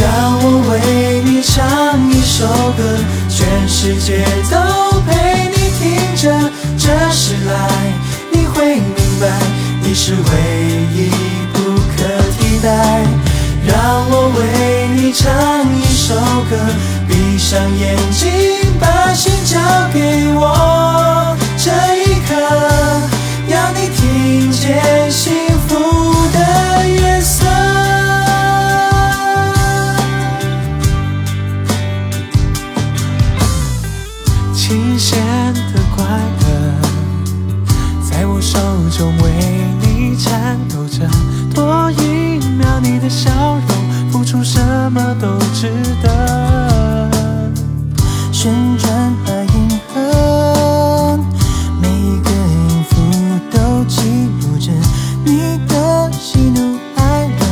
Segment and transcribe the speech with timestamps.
[0.00, 2.82] 让我为你唱一首歌，
[3.28, 6.50] 全世界都陪你听着。
[6.78, 7.52] 这时来，
[8.30, 9.28] 你会明白，
[9.82, 10.20] 你是唯
[10.94, 11.10] 一
[11.52, 11.58] 不
[11.96, 12.06] 可
[12.38, 13.02] 替代。
[13.66, 15.26] 让我为你唱
[15.74, 16.14] 一首
[16.48, 16.56] 歌，
[17.08, 18.30] 闭上眼睛，
[18.80, 19.58] 把心交
[19.92, 20.77] 给我。
[38.90, 39.30] 中为
[39.80, 41.08] 你颤抖着。
[41.54, 43.30] 多一秒你的笑
[43.68, 44.60] 容，付出什
[44.92, 45.70] 么都值
[46.02, 47.10] 得。
[48.32, 51.18] 旋转吧银河，
[51.82, 52.96] 每一个音符
[53.50, 54.00] 都记
[54.40, 54.70] 录着
[55.24, 57.46] 你的喜怒哀乐，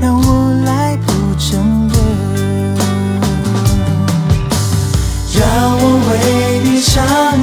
[0.00, 1.94] 让我来谱成歌。
[5.38, 5.42] 让
[5.78, 6.12] 我为
[6.64, 6.94] 你唱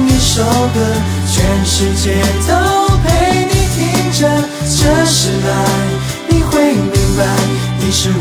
[0.06, 0.42] 一首
[0.74, 0.78] 歌，
[1.26, 2.81] 全世界都
[8.02, 8.16] 是唯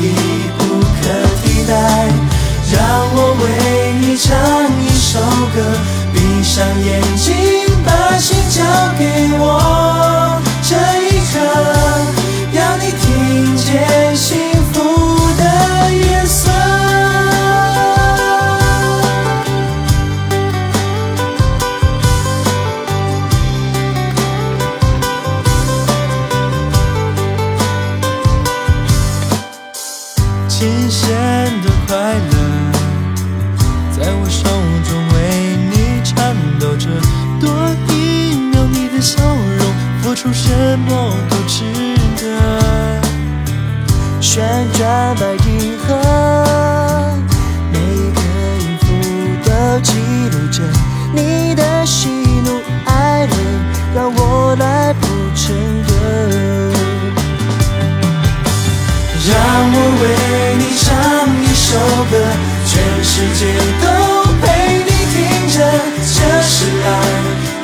[0.00, 0.14] 一
[0.56, 0.62] 不
[1.02, 1.10] 可
[1.42, 1.72] 替代。
[2.72, 2.78] 让
[3.12, 3.44] 我为
[3.98, 4.30] 你唱
[4.80, 5.18] 一首
[5.52, 5.58] 歌，
[6.14, 7.34] 闭上眼睛，
[40.10, 40.50] 付出什
[40.88, 41.62] 么都值
[42.16, 43.00] 得。
[44.20, 45.94] 旋转吧银河，
[47.72, 48.20] 每一个
[48.58, 48.86] 音符
[49.44, 49.92] 都记
[50.32, 50.64] 录着
[51.14, 52.08] 你的喜
[52.44, 53.34] 怒哀乐，
[53.94, 55.88] 让我来谱成歌。
[59.28, 59.30] 让
[59.72, 60.04] 我为
[60.58, 60.90] 你唱
[61.40, 61.68] 一首
[62.10, 62.12] 歌，
[62.66, 62.72] 全
[63.04, 63.40] 世界
[63.80, 63.84] 都
[64.42, 64.44] 陪
[64.82, 65.16] 你听
[65.56, 65.56] 着。
[66.02, 66.88] 这是爱，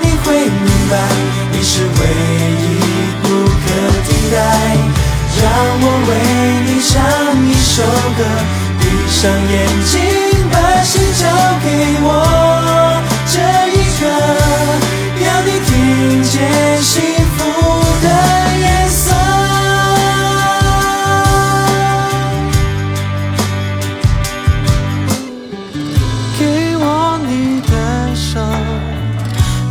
[0.00, 0.94] 你会明白，
[1.50, 2.25] 你是唯一
[9.18, 9.98] 上眼睛，
[10.52, 11.26] 把心交
[11.64, 11.66] 给
[12.02, 12.08] 我。
[13.32, 13.34] 这
[13.72, 14.04] 一刻，
[15.24, 16.34] 要你听见
[16.82, 17.02] 幸
[17.34, 17.38] 福
[18.02, 18.06] 的
[18.60, 19.00] 颜色。
[26.38, 27.74] 给我你的
[28.14, 28.38] 手，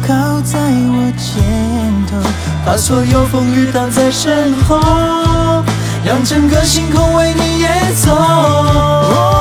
[0.07, 1.31] 靠在我肩
[2.09, 2.17] 头，
[2.65, 4.81] 把所有风雨挡在身后，
[6.03, 9.34] 让整个星空为你演奏。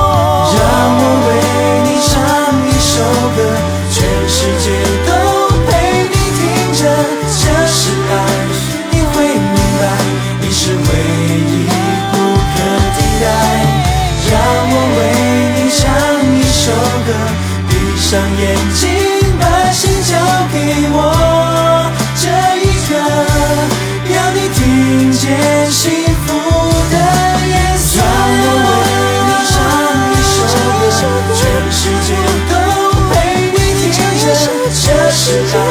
[0.75, 1.29] 让我为
[1.87, 2.11] 你唱
[2.67, 2.91] 一首
[3.31, 3.39] 歌，
[3.95, 3.97] 全
[4.27, 4.65] 世界
[5.07, 5.09] 都
[5.65, 5.71] 陪
[6.03, 6.43] 你听
[6.73, 6.79] 着。
[7.31, 7.79] 这时
[8.11, 8.13] 来，
[8.91, 9.83] 你会明白，
[10.41, 10.79] 你是唯
[11.47, 11.63] 一
[12.11, 12.13] 不
[12.51, 12.55] 可
[12.91, 13.25] 替代。
[14.27, 14.33] 让
[14.67, 14.99] 我为
[15.55, 15.79] 你唱
[16.35, 16.65] 一首
[17.07, 17.09] 歌，
[17.69, 18.43] 闭上眼
[18.73, 18.83] 睛，
[19.39, 20.11] 把心交
[20.51, 20.55] 给
[20.91, 21.54] 我。
[35.43, 35.64] 这